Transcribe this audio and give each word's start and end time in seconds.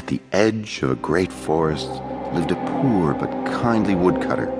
At 0.00 0.06
the 0.06 0.22
edge 0.32 0.82
of 0.82 0.90
a 0.92 0.94
great 0.94 1.30
forest 1.30 1.90
lived 2.32 2.52
a 2.52 2.56
poor 2.80 3.12
but 3.12 3.30
kindly 3.60 3.94
woodcutter 3.94 4.50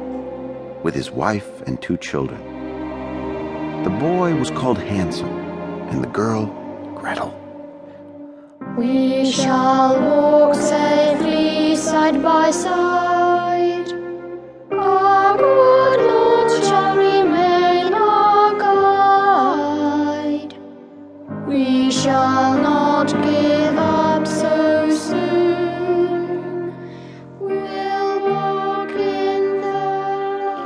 with 0.83 0.95
his 0.95 1.11
wife 1.11 1.63
and 1.63 1.81
two 1.81 1.97
children. 1.97 3.83
The 3.83 3.89
boy 3.89 4.35
was 4.35 4.51
called 4.51 4.77
Hansel, 4.77 5.31
and 5.89 6.05
the 6.05 6.09
girl 6.09 6.45
Gretel. 6.95 7.33
We 8.77 9.33
shall 9.33 9.99
walk 9.99 10.55
safely 10.57 11.75
side 11.75 12.23
by 12.23 12.51
side. 12.51 13.10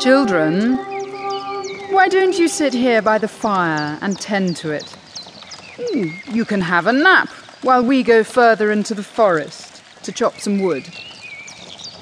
Children, 0.01 0.77
why 1.91 2.09
don't 2.11 2.38
you 2.38 2.47
sit 2.47 2.75
here 2.75 3.01
by 3.01 3.16
the 3.16 3.29
fire 3.29 3.99
and 4.02 4.21
tend 4.21 4.57
to 4.57 4.71
it? 4.71 4.85
Hmm, 5.79 6.09
You 6.30 6.45
can 6.45 6.61
have 6.61 6.87
a 6.87 6.93
nap 6.93 7.29
while 7.63 7.83
we 7.83 8.02
go 8.02 8.23
further 8.23 8.71
into 8.71 8.95
the 8.95 9.02
forest 9.02 9.83
to 10.02 10.13
chop 10.13 10.38
some 10.41 10.61
wood. 10.61 10.85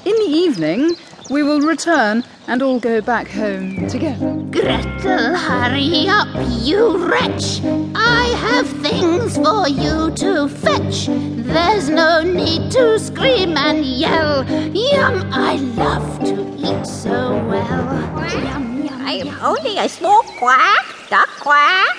In 0.04 0.16
the 0.16 0.32
evening, 0.32 0.96
we 1.30 1.44
will 1.44 1.60
return 1.60 2.24
and 2.46 2.62
all 2.62 2.78
go 2.78 3.00
back 3.00 3.28
home 3.28 3.86
together. 3.88 4.32
Gretel, 4.50 5.36
hurry 5.36 6.06
up, 6.08 6.28
you 6.60 7.08
wretch! 7.08 7.60
I 7.94 8.24
have 8.38 8.68
things 8.82 9.36
for 9.36 9.68
you 9.68 10.10
to 10.16 10.48
fetch. 10.48 11.06
There's 11.08 11.88
no 11.88 12.22
need 12.22 12.70
to 12.72 12.98
scream 12.98 13.56
and 13.56 13.84
yell. 13.84 14.44
Yum, 14.74 15.30
I 15.32 15.56
love 15.76 16.18
to 16.24 16.54
eat 16.58 16.86
so 16.86 17.36
well. 17.46 17.84
Yum, 18.32 18.84
yum, 18.84 19.06
I 19.06 19.12
am 19.12 19.26
yum. 19.26 19.38
only 19.42 19.78
a 19.78 19.88
small 19.88 20.22
quack, 20.38 20.84
duck 21.08 21.28
quack. 21.40 21.96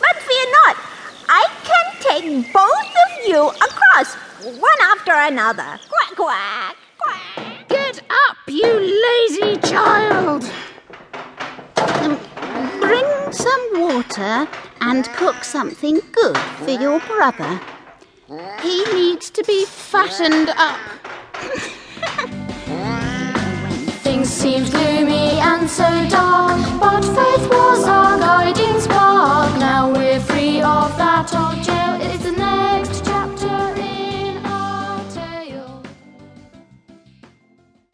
But 0.00 0.16
fear 0.16 0.46
not, 0.64 0.76
I 1.28 1.46
can 1.64 1.86
take 2.00 2.52
both 2.52 2.92
of 3.04 3.28
you 3.28 3.48
across, 3.48 4.14
one 4.58 4.80
after 4.82 5.12
another. 5.12 5.78
Quack, 5.88 6.14
quack, 6.14 6.16
quack. 6.16 6.87
Some 13.38 13.80
water 13.80 14.48
and 14.80 15.04
cook 15.10 15.44
something 15.44 16.00
good 16.12 16.36
for 16.38 16.70
your 16.70 16.98
brother. 17.00 17.60
He 18.60 18.84
needs 18.92 19.30
to 19.30 19.44
be 19.44 19.64
fattened 19.64 20.50
up. 20.50 20.80
Things 24.02 24.28
seem 24.28 24.64